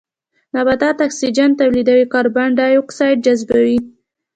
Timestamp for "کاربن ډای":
2.13-2.73